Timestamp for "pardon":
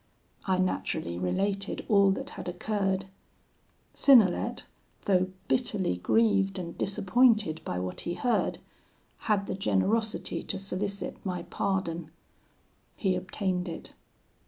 11.43-12.09